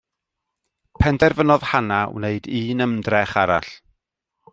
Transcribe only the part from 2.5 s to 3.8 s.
un ymdrech arall.